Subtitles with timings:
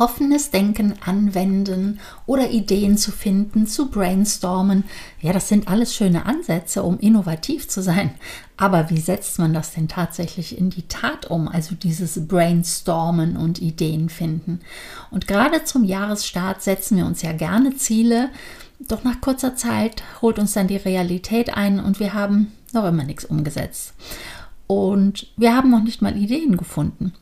[0.00, 4.84] offenes Denken anwenden oder Ideen zu finden, zu brainstormen.
[5.20, 8.14] Ja, das sind alles schöne Ansätze, um innovativ zu sein.
[8.56, 11.48] Aber wie setzt man das denn tatsächlich in die Tat um?
[11.48, 14.60] Also dieses Brainstormen und Ideen finden.
[15.10, 18.30] Und gerade zum Jahresstart setzen wir uns ja gerne Ziele.
[18.78, 23.04] Doch nach kurzer Zeit holt uns dann die Realität ein und wir haben noch immer
[23.04, 23.92] nichts umgesetzt.
[24.70, 27.12] Und wir haben noch nicht mal Ideen gefunden.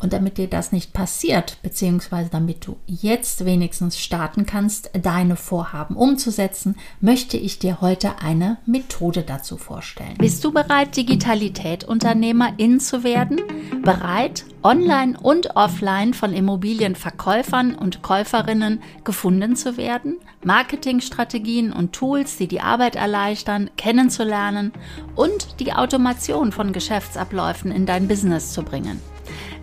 [0.00, 5.94] Und damit dir das nicht passiert, beziehungsweise damit du jetzt wenigstens starten kannst, deine Vorhaben
[5.94, 10.16] umzusetzen, möchte ich dir heute eine Methode dazu vorstellen.
[10.18, 13.40] Bist du bereit, Digitalität Unternehmerin zu werden?
[13.84, 20.16] Bereit, online und offline von Immobilienverkäufern und Käuferinnen gefunden zu werden?
[20.42, 24.72] Marketingstrategien und Tools, die die Arbeit erleichtern, kennenzulernen
[25.14, 29.00] und die Automation von Geschäftsabläufen in dein Business zu bringen.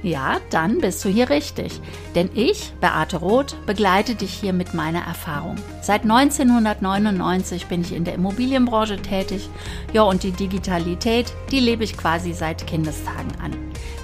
[0.03, 1.79] Ja, dann bist du hier richtig.
[2.13, 5.55] Denn ich, Beate Roth, begleite dich hier mit meiner Erfahrung.
[5.81, 9.49] Seit 1999 bin ich in der Immobilienbranche tätig.
[9.93, 13.53] Ja, und die Digitalität, die lebe ich quasi seit Kindestagen an.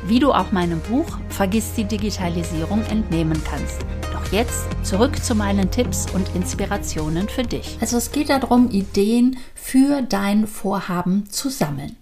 [0.05, 3.81] Wie du auch meinem Buch Vergiss die Digitalisierung entnehmen kannst.
[4.13, 7.77] Doch jetzt zurück zu meinen Tipps und Inspirationen für dich.
[7.81, 11.97] Also es geht darum, Ideen für dein Vorhaben zu sammeln.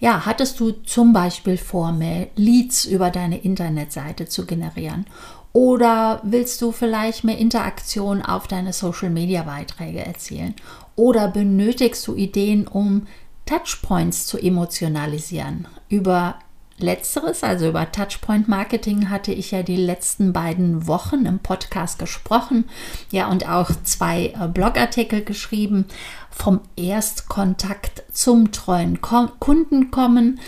[0.00, 5.04] Ja, hattest du zum Beispiel vor, mehr Leads über deine Internetseite zu generieren?
[5.52, 10.54] Oder willst du vielleicht mehr Interaktion auf deine Social-Media-Beiträge erzielen?
[10.96, 13.06] Oder benötigst du Ideen, um
[13.44, 16.36] Touchpoints zu emotionalisieren über
[16.82, 22.68] Letzteres, also über Touchpoint Marketing, hatte ich ja die letzten beiden Wochen im Podcast gesprochen,
[23.10, 25.86] ja, und auch zwei äh, Blogartikel geschrieben.
[26.30, 30.40] Vom Erstkontakt zum treuen Kunden kommen,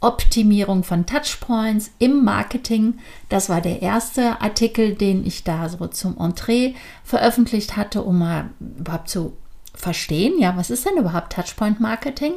[0.00, 2.98] Optimierung von Touchpoints im Marketing.
[3.30, 8.50] Das war der erste Artikel, den ich da so zum Entree veröffentlicht hatte, um mal
[8.60, 9.34] überhaupt zu
[9.74, 12.34] verstehen, ja, was ist denn überhaupt Touchpoint Marketing?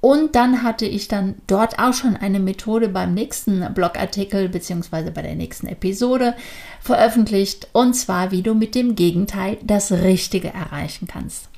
[0.00, 5.10] Und dann hatte ich dann dort auch schon eine Methode beim nächsten Blogartikel bzw.
[5.10, 6.34] bei der nächsten Episode
[6.80, 7.68] veröffentlicht.
[7.72, 11.50] Und zwar, wie du mit dem Gegenteil das Richtige erreichen kannst.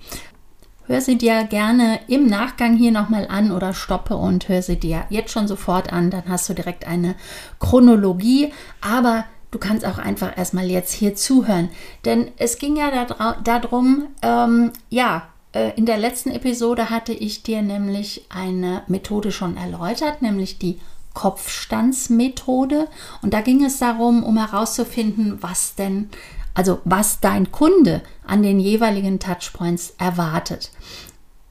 [0.87, 5.05] Hör sie dir gerne im Nachgang hier nochmal an oder stoppe und hör sie dir
[5.11, 6.11] jetzt schon sofort an.
[6.11, 7.15] Dann hast du direkt eine
[7.61, 8.53] Chronologie.
[8.81, 11.69] Aber du kannst auch einfach erstmal jetzt hier zuhören.
[12.05, 13.07] Denn es ging ja
[13.45, 20.23] darum, ähm, ja, in der letzten Episode hatte ich dir nämlich eine Methode schon erläutert,
[20.23, 20.81] nämlich die
[21.15, 22.89] Kopfstandsmethode.
[23.21, 26.09] Und da ging es darum, um herauszufinden, was denn,
[26.55, 30.71] also was dein Kunde an den jeweiligen Touchpoints erwartet.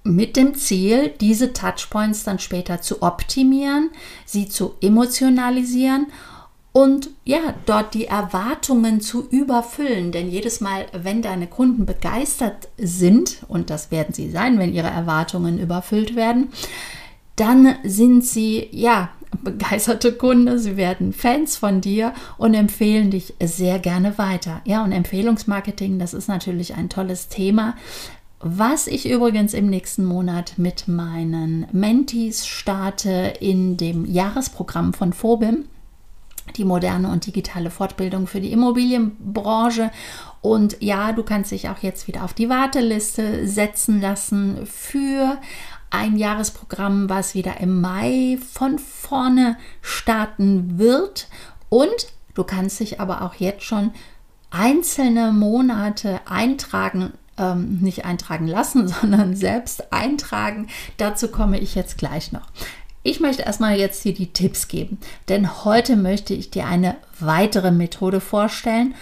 [0.04, 3.92] Mit dem Ziel, diese Touchpoints dann später zu optimieren,
[4.26, 6.08] sie zu emotionalisieren
[6.74, 10.12] und ja, dort die Erwartungen zu überfüllen.
[10.12, 14.88] Denn jedes Mal, wenn deine Kunden begeistert sind, und das werden sie sein, wenn ihre
[14.88, 16.50] Erwartungen überfüllt werden,
[17.36, 19.10] dann sind sie ja
[19.44, 24.62] begeisterte Kunde, sie werden Fans von dir und empfehlen dich sehr gerne weiter.
[24.66, 27.76] Ja, und Empfehlungsmarketing, das ist natürlich ein tolles Thema,
[28.40, 35.66] was ich übrigens im nächsten Monat mit meinen Mentees starte in dem Jahresprogramm von Phobim
[36.56, 39.92] die moderne und digitale Fortbildung für die Immobilienbranche.
[40.42, 45.38] Und ja, du kannst dich auch jetzt wieder auf die Warteliste setzen lassen für
[45.90, 51.28] ein Jahresprogramm, was wieder im Mai von vorne starten wird.
[51.70, 53.92] Und du kannst dich aber auch jetzt schon
[54.50, 60.68] einzelne Monate eintragen ähm, nicht eintragen lassen, sondern selbst eintragen.
[60.98, 62.48] Dazu komme ich jetzt gleich noch.
[63.04, 67.72] Ich möchte erstmal jetzt hier die Tipps geben, denn heute möchte ich dir eine weitere
[67.72, 68.94] Methode vorstellen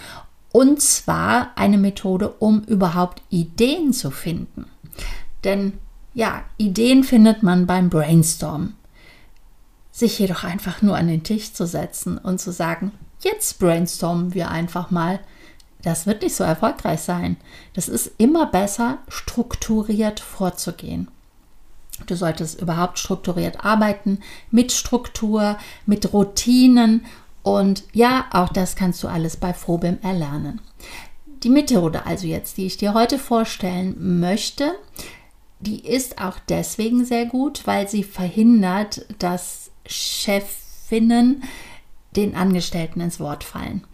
[0.52, 4.64] und zwar eine Methode, um überhaupt Ideen zu finden.
[5.44, 5.74] Denn
[6.14, 8.74] ja, Ideen findet man beim Brainstorm.
[9.92, 14.50] Sich jedoch einfach nur an den Tisch zu setzen und zu sagen, jetzt brainstormen wir
[14.50, 15.20] einfach mal,
[15.82, 17.36] das wird nicht so erfolgreich sein.
[17.74, 21.08] Das ist immer besser, strukturiert vorzugehen.
[22.06, 24.18] Du solltest überhaupt strukturiert arbeiten,
[24.50, 27.04] mit Struktur, mit Routinen
[27.42, 30.60] und ja, auch das kannst du alles bei Frobim erlernen.
[31.42, 34.74] Die Methode also jetzt, die ich dir heute vorstellen möchte,
[35.60, 41.42] die ist auch deswegen sehr gut, weil sie verhindert, dass Chefinnen
[42.16, 43.84] den Angestellten ins Wort fallen.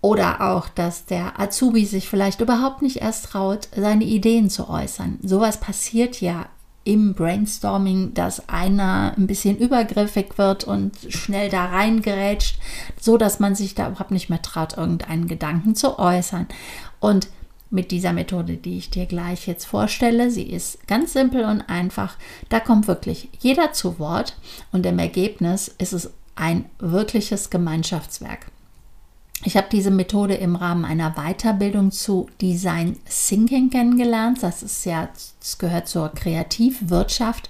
[0.00, 5.18] Oder auch, dass der Azubi sich vielleicht überhaupt nicht erst traut, seine Ideen zu äußern.
[5.22, 6.46] Sowas passiert ja
[6.88, 12.58] im Brainstorming, dass einer ein bisschen übergriffig wird und schnell da reingerätscht,
[12.98, 16.46] so dass man sich da überhaupt nicht mehr traut, irgendeinen Gedanken zu äußern.
[16.98, 17.28] Und
[17.68, 20.30] mit dieser Methode, die ich dir gleich jetzt vorstelle.
[20.30, 22.16] Sie ist ganz simpel und einfach.
[22.48, 24.38] Da kommt wirklich jeder zu Wort
[24.72, 28.46] und im Ergebnis ist es ein wirkliches Gemeinschaftswerk.
[29.44, 34.42] Ich habe diese Methode im Rahmen einer Weiterbildung zu Design Thinking kennengelernt.
[34.42, 35.08] Das ist ja,
[35.38, 37.48] das gehört zur Kreativwirtschaft.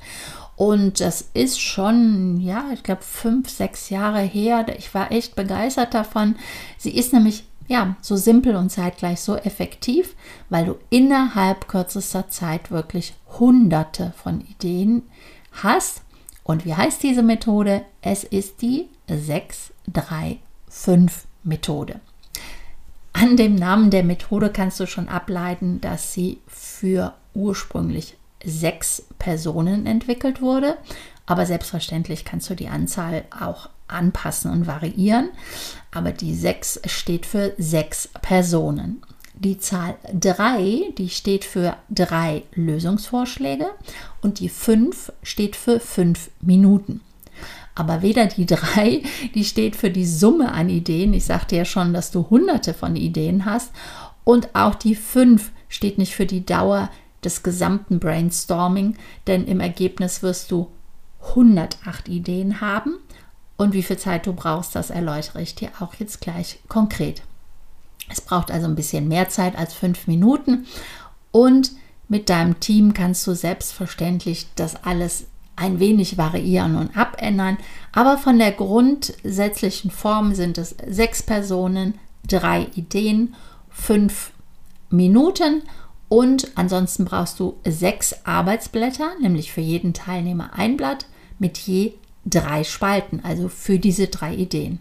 [0.54, 4.66] Und das ist schon, ja, ich glaube, fünf, sechs Jahre her.
[4.76, 6.36] Ich war echt begeistert davon.
[6.76, 10.16] Sie ist nämlich ja, so simpel und zeitgleich so effektiv,
[10.48, 15.02] weil du innerhalb kürzester Zeit wirklich hunderte von Ideen
[15.62, 16.02] hast.
[16.44, 17.82] Und wie heißt diese Methode?
[18.00, 18.88] Es ist die
[21.46, 22.00] 635-Methode.
[23.12, 29.86] An dem Namen der Methode kannst du schon ableiten, dass sie für ursprünglich sechs Personen
[29.86, 30.78] entwickelt wurde.
[31.26, 35.30] Aber selbstverständlich kannst du die Anzahl auch anpassen und variieren.
[35.90, 39.02] Aber die 6 steht für sechs Personen.
[39.34, 43.66] Die Zahl 3, die steht für drei Lösungsvorschläge
[44.20, 47.00] und die 5 steht für fünf Minuten.
[47.78, 49.02] Aber weder die 3,
[49.36, 52.96] die steht für die Summe an Ideen, ich sagte ja schon, dass du hunderte von
[52.96, 53.70] Ideen hast,
[54.24, 56.90] und auch die 5 steht nicht für die Dauer
[57.22, 58.96] des gesamten Brainstorming,
[59.28, 60.68] denn im Ergebnis wirst du
[61.28, 62.96] 108 Ideen haben.
[63.56, 67.22] Und wie viel Zeit du brauchst, das erläutere ich dir auch jetzt gleich konkret.
[68.08, 70.66] Es braucht also ein bisschen mehr Zeit als fünf Minuten.
[71.30, 71.72] Und
[72.08, 75.26] mit deinem Team kannst du selbstverständlich das alles
[75.58, 77.58] ein wenig variieren und abändern,
[77.92, 81.94] aber von der grundsätzlichen Form sind es sechs Personen,
[82.26, 83.34] drei Ideen,
[83.70, 84.32] fünf
[84.90, 85.62] Minuten
[86.08, 91.06] und ansonsten brauchst du sechs Arbeitsblätter, nämlich für jeden Teilnehmer ein Blatt
[91.38, 91.94] mit je
[92.24, 94.80] drei Spalten, also für diese drei Ideen.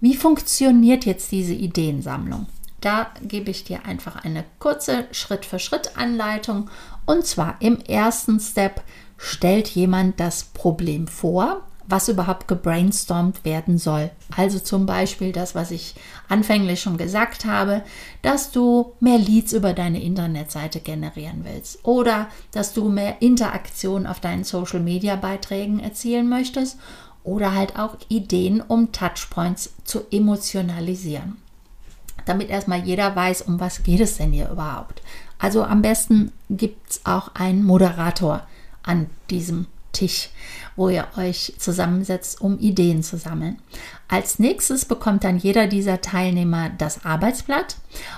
[0.00, 2.46] Wie funktioniert jetzt diese Ideensammlung?
[2.80, 6.70] Da gebe ich dir einfach eine kurze Schritt-für-Schritt-Anleitung.
[7.06, 8.82] Und zwar im ersten Step
[9.18, 14.10] stellt jemand das Problem vor was überhaupt gebrainstormt werden soll.
[14.36, 15.94] Also zum Beispiel das, was ich
[16.28, 17.82] anfänglich schon gesagt habe,
[18.20, 24.20] dass du mehr Leads über deine Internetseite generieren willst oder dass du mehr Interaktion auf
[24.20, 26.78] deinen Social-Media-Beiträgen erzielen möchtest
[27.24, 31.38] oder halt auch Ideen, um Touchpoints zu emotionalisieren.
[32.26, 35.00] Damit erstmal jeder weiß, um was geht es denn hier überhaupt.
[35.38, 38.46] Also am besten gibt es auch einen Moderator
[38.88, 40.30] an diesem Tisch,
[40.76, 43.58] wo ihr euch zusammensetzt, um Ideen zu sammeln.
[44.06, 47.76] Als nächstes bekommt dann jeder dieser Teilnehmer das Arbeitsblatt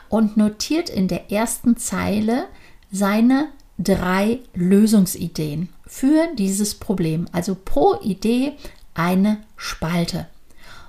[0.09, 2.47] und notiert in der ersten Zeile
[2.91, 7.27] seine drei Lösungsideen für dieses Problem.
[7.33, 8.53] Also pro Idee
[8.95, 10.27] eine Spalte.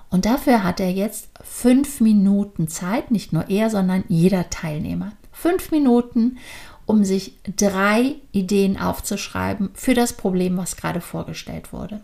[0.10, 5.14] Und dafür hat er jetzt fünf Minuten Zeit, nicht nur er, sondern jeder Teilnehmer.
[5.32, 6.38] Fünf Minuten,
[6.86, 12.02] um sich drei Ideen aufzuschreiben für das Problem, was gerade vorgestellt wurde.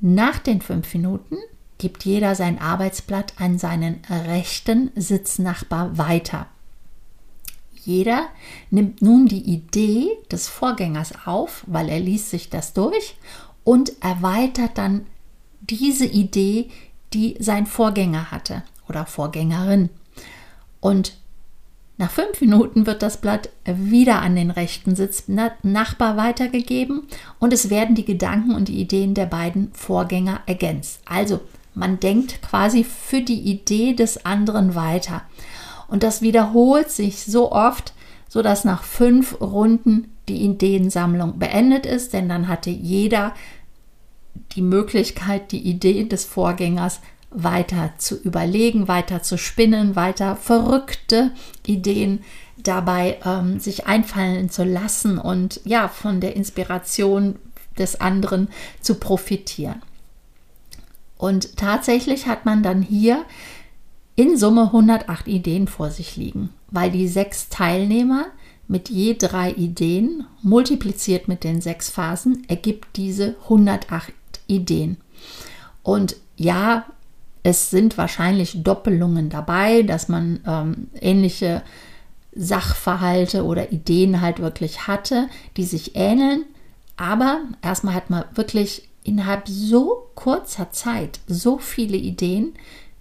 [0.00, 1.36] Nach den fünf Minuten
[1.78, 6.46] gibt jeder sein Arbeitsblatt an seinen rechten Sitznachbar weiter.
[7.84, 8.28] Jeder
[8.70, 13.16] nimmt nun die Idee des Vorgängers auf, weil er liest sich das durch
[13.62, 15.06] und erweitert dann
[15.60, 16.70] diese Idee,
[17.12, 19.90] die sein Vorgänger hatte oder Vorgängerin.
[20.80, 21.16] Und
[21.96, 27.02] nach fünf Minuten wird das Blatt wieder an den rechten Sitznachbar weitergegeben
[27.38, 31.00] und es werden die Gedanken und die Ideen der beiden Vorgänger ergänzt.
[31.04, 31.40] Also
[31.74, 35.22] man denkt quasi für die Idee des anderen weiter.
[35.86, 37.94] Und das wiederholt sich so oft,
[38.28, 43.34] sodass nach fünf Runden die Ideensammlung beendet ist, denn dann hatte jeder
[44.52, 47.00] die Möglichkeit, die Idee des Vorgängers
[47.34, 51.32] weiter zu überlegen, weiter zu spinnen, weiter verrückte
[51.66, 52.24] Ideen
[52.56, 57.36] dabei ähm, sich einfallen zu lassen und ja, von der Inspiration
[57.78, 58.48] des anderen
[58.80, 59.82] zu profitieren.
[61.18, 63.24] Und tatsächlich hat man dann hier
[64.16, 68.26] in Summe 108 Ideen vor sich liegen, weil die sechs Teilnehmer
[68.68, 74.12] mit je drei Ideen multipliziert mit den sechs Phasen ergibt diese 108
[74.46, 74.96] Ideen.
[75.82, 76.86] Und ja,
[77.44, 81.62] es sind wahrscheinlich Doppelungen dabei, dass man ähm, ähnliche
[82.34, 86.46] Sachverhalte oder Ideen halt wirklich hatte, die sich ähneln.
[86.96, 92.54] Aber erstmal hat man wirklich innerhalb so kurzer Zeit so viele Ideen,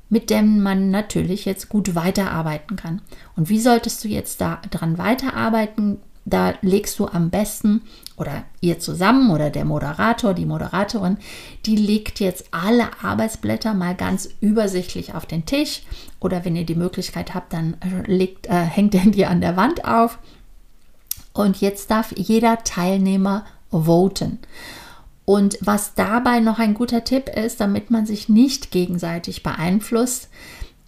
[0.10, 3.02] mit denen man natürlich jetzt gut weiterarbeiten kann.
[3.38, 6.00] Und wie solltest du jetzt da dran weiterarbeiten?
[6.26, 7.82] Da legst du am besten
[8.16, 11.18] oder ihr zusammen oder der Moderator, die Moderatorin,
[11.66, 15.82] die legt jetzt alle Arbeitsblätter mal ganz übersichtlich auf den Tisch
[16.20, 19.58] oder wenn ihr die Möglichkeit habt, dann äh, legt, äh, hängt ihr die an der
[19.58, 20.20] Wand auf.
[21.34, 24.38] Und jetzt darf jeder Teilnehmer voten.
[25.26, 30.30] Und was dabei noch ein guter Tipp ist, damit man sich nicht gegenseitig beeinflusst,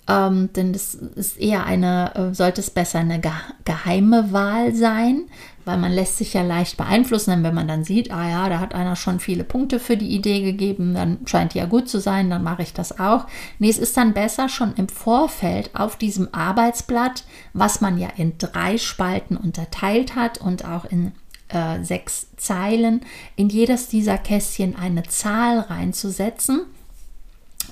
[0.07, 3.19] ähm, denn das ist eher eine, äh, sollte es besser eine
[3.63, 5.24] geheime Wahl sein,
[5.65, 8.59] weil man lässt sich ja leicht beeinflussen, denn wenn man dann sieht, ah ja, da
[8.59, 12.00] hat einer schon viele Punkte für die Idee gegeben, dann scheint die ja gut zu
[12.00, 13.25] sein, dann mache ich das auch.
[13.57, 18.38] Nee, es ist dann besser schon im Vorfeld auf diesem Arbeitsblatt, was man ja in
[18.38, 21.13] drei Spalten unterteilt hat und auch in
[21.50, 23.01] äh, sechs Zeilen,
[23.35, 26.62] in jedes dieser Kästchen eine Zahl reinzusetzen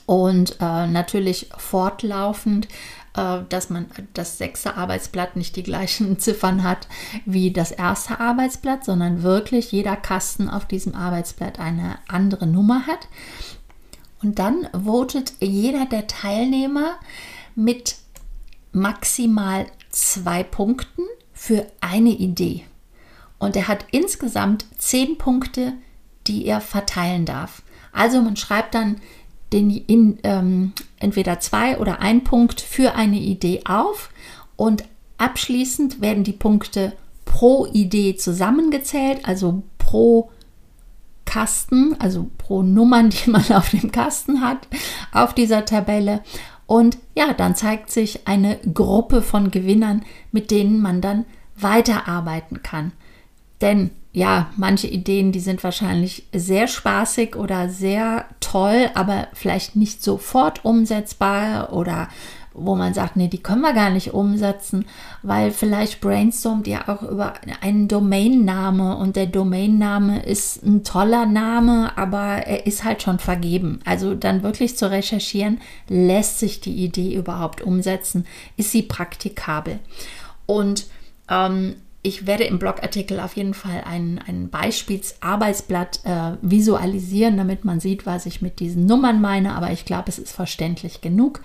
[0.06, 2.68] und äh, natürlich fortlaufend,
[3.16, 6.88] äh, dass man das sechste Arbeitsblatt nicht die gleichen Ziffern hat
[7.26, 13.08] wie das erste Arbeitsblatt, sondern wirklich jeder Kasten auf diesem Arbeitsblatt eine andere Nummer hat.
[14.22, 16.96] Und dann votet jeder der Teilnehmer
[17.56, 17.98] mit
[18.72, 22.66] maximal zwei Punkten für eine Idee.
[23.38, 25.74] Und er hat insgesamt zehn Punkte,
[26.28, 27.62] die er verteilen darf.
[27.92, 29.02] Also man schreibt dann
[29.54, 34.10] den, in, ähm, entweder zwei oder ein Punkt für eine Idee auf
[34.56, 34.84] und
[35.18, 36.94] abschließend werden die Punkte
[37.26, 40.32] pro Idee zusammengezählt, also pro
[41.26, 44.68] Kasten, also pro Nummern, die man auf dem Kasten hat,
[45.12, 46.22] auf dieser Tabelle.
[46.66, 52.94] Und ja, dann zeigt sich eine Gruppe von Gewinnern, mit denen man dann weiterarbeiten kann.
[53.62, 60.04] Denn ja, manche Ideen, die sind wahrscheinlich sehr spaßig oder sehr toll, aber vielleicht nicht
[60.04, 62.10] sofort umsetzbar oder
[62.54, 64.86] wo man sagt, nee, die können wir gar nicht umsetzen,
[65.24, 71.98] weil vielleicht brainstormt ihr auch über einen Domainname und der Domainname ist ein toller Name,
[71.98, 73.80] aber er ist halt schon vergeben.
[73.86, 78.28] Also dann wirklich zu recherchieren, lässt sich die Idee überhaupt umsetzen?
[78.56, 79.80] Ist sie praktikabel?
[80.46, 80.86] Und
[81.30, 81.76] ähm,
[82.06, 88.06] ich werde im Blogartikel auf jeden Fall ein, ein Beispielsarbeitsblatt äh, visualisieren, damit man sieht,
[88.06, 89.56] was ich mit diesen Nummern meine.
[89.56, 91.42] Aber ich glaube, es ist verständlich genug,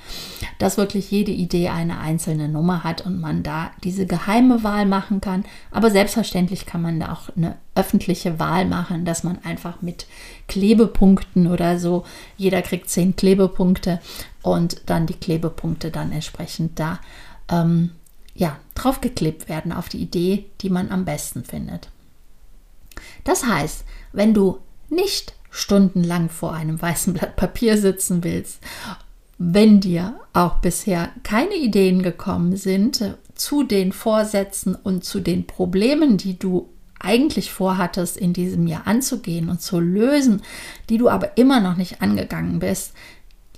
[0.58, 5.20] dass wirklich jede Idee eine einzelne Nummer hat und man da diese geheime Wahl machen
[5.20, 5.44] kann.
[5.70, 10.08] Aber selbstverständlich kann man da auch eine öffentliche Wahl machen, dass man einfach mit
[10.48, 12.04] Klebepunkten oder so,
[12.36, 14.00] jeder kriegt zehn Klebepunkte
[14.42, 16.98] und dann die Klebepunkte dann entsprechend da
[17.48, 17.90] ähm,
[18.38, 21.90] ja, draufgeklebt werden auf die Idee, die man am besten findet.
[23.24, 28.60] Das heißt, wenn du nicht stundenlang vor einem weißen Blatt Papier sitzen willst,
[29.38, 36.16] wenn dir auch bisher keine Ideen gekommen sind zu den Vorsätzen und zu den Problemen,
[36.16, 36.68] die du
[37.00, 40.42] eigentlich vorhattest, in diesem Jahr anzugehen und zu lösen,
[40.90, 42.94] die du aber immer noch nicht angegangen bist,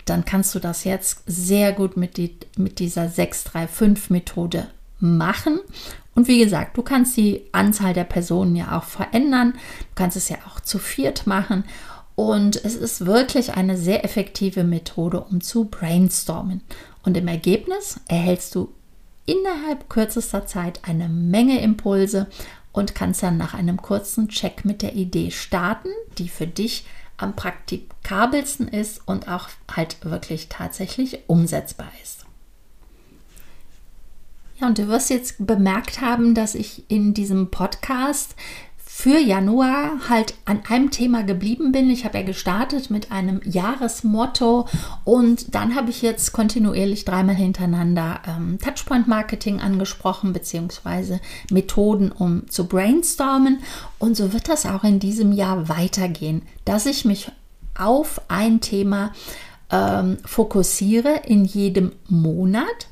[0.04, 5.60] dann kannst du das jetzt sehr gut mit, die, mit dieser 635-Methode machen.
[6.14, 9.52] Und wie gesagt, du kannst die Anzahl der Personen ja auch verändern.
[9.52, 11.64] Du kannst es ja auch zu viert machen.
[12.14, 16.60] Und es ist wirklich eine sehr effektive Methode, um zu brainstormen.
[17.02, 18.72] Und im Ergebnis erhältst du
[19.24, 22.26] innerhalb kürzester Zeit eine Menge Impulse
[22.72, 25.88] und kannst dann nach einem kurzen Check mit der Idee starten,
[26.18, 26.84] die für dich
[27.22, 32.24] am praktikabelsten ist und auch halt wirklich tatsächlich umsetzbar ist.
[34.60, 38.34] Ja, und du wirst jetzt bemerkt haben, dass ich in diesem Podcast
[38.92, 41.88] für Januar halt an einem Thema geblieben bin.
[41.88, 44.68] Ich habe ja gestartet mit einem Jahresmotto
[45.04, 51.20] und dann habe ich jetzt kontinuierlich dreimal hintereinander ähm, Touchpoint Marketing angesprochen, beziehungsweise
[51.50, 53.60] Methoden, um zu brainstormen.
[53.98, 57.30] Und so wird das auch in diesem Jahr weitergehen, dass ich mich
[57.78, 59.12] auf ein Thema
[59.70, 62.88] ähm, fokussiere in jedem Monat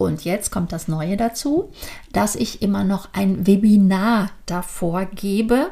[0.00, 1.70] und jetzt kommt das Neue dazu,
[2.10, 5.68] dass ich immer noch ein Webinar davor gebe,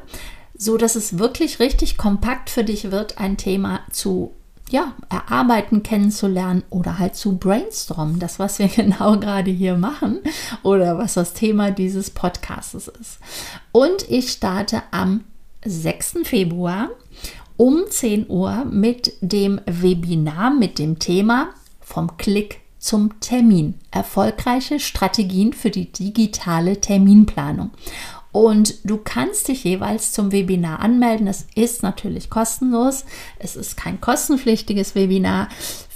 [0.55, 4.33] so dass es wirklich richtig kompakt für dich wird, ein Thema zu
[4.69, 8.19] ja, erarbeiten, kennenzulernen oder halt zu brainstormen.
[8.19, 10.19] Das, was wir genau gerade hier machen
[10.63, 13.21] oder was das Thema dieses Podcasts ist.
[13.73, 15.25] Und ich starte am
[15.65, 16.19] 6.
[16.25, 16.91] Februar
[17.57, 21.49] um 10 Uhr mit dem Webinar mit dem Thema
[21.81, 23.75] vom Klick zum Termin.
[23.91, 27.71] Erfolgreiche Strategien für die digitale Terminplanung.
[28.33, 31.27] Und du kannst dich jeweils zum Webinar anmelden.
[31.27, 33.05] Es ist natürlich kostenlos.
[33.39, 35.49] Es ist kein kostenpflichtiges Webinar.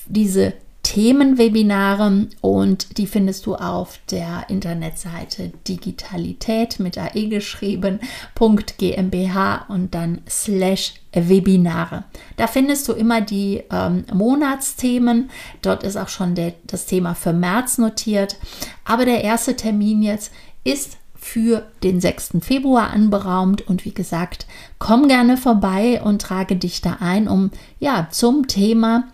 [0.07, 0.55] Diese
[0.93, 7.99] Themenwebinare und die findest du auf der Internetseite Digitalität mit AE geschrieben,
[8.39, 12.05] .gmbh und dann slash Webinare.
[12.37, 15.31] Da findest du immer die ähm, Monatsthemen.
[15.63, 18.37] Dort ist auch schon der, das Thema für März notiert.
[18.85, 20.31] Aber der erste Termin jetzt
[20.63, 22.33] ist für den 6.
[22.43, 24.47] Februar anberaumt und wie gesagt,
[24.79, 29.05] komm gerne vorbei und trage dich da ein, um ja zum Thema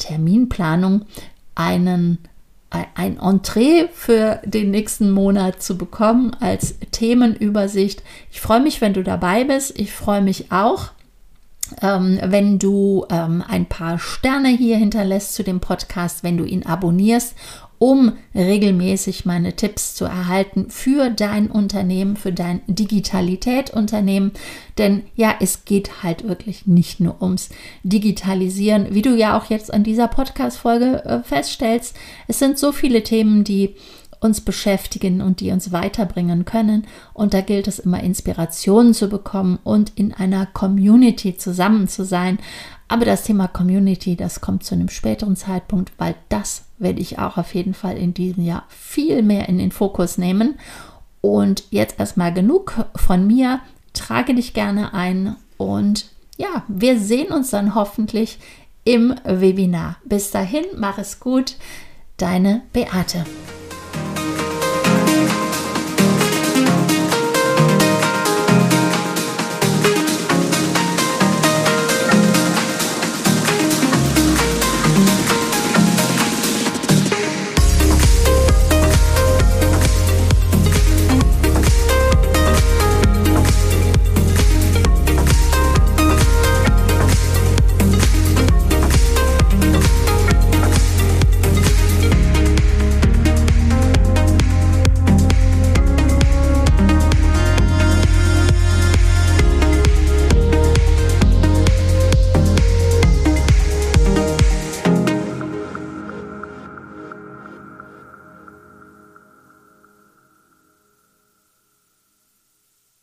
[0.00, 1.02] Terminplanung
[1.54, 2.18] einen
[2.94, 8.02] ein Entree für den nächsten Monat zu bekommen als Themenübersicht.
[8.30, 9.76] Ich freue mich, wenn du dabei bist.
[9.76, 10.90] Ich freue mich auch,
[11.82, 16.64] ähm, wenn du ähm, ein paar Sterne hier hinterlässt zu dem Podcast, wenn du ihn
[16.64, 17.34] abonnierst
[17.80, 24.32] um regelmäßig meine Tipps zu erhalten für dein Unternehmen, für dein Digitalität-Unternehmen.
[24.76, 27.48] Denn ja, es geht halt wirklich nicht nur ums
[27.82, 31.96] Digitalisieren, wie du ja auch jetzt an dieser Podcast-Folge äh, feststellst.
[32.28, 33.74] Es sind so viele Themen, die
[34.20, 36.86] uns beschäftigen und die uns weiterbringen können.
[37.14, 42.38] Und da gilt es immer, Inspirationen zu bekommen und in einer Community zusammen zu sein.
[42.86, 47.36] Aber das Thema Community, das kommt zu einem späteren Zeitpunkt, weil das werde ich auch
[47.36, 50.58] auf jeden Fall in diesem Jahr viel mehr in den Fokus nehmen.
[51.20, 53.60] Und jetzt erstmal genug von mir.
[53.92, 58.38] Trage dich gerne ein und ja, wir sehen uns dann hoffentlich
[58.84, 59.96] im Webinar.
[60.04, 61.56] Bis dahin, mach es gut.
[62.16, 63.24] Deine Beate.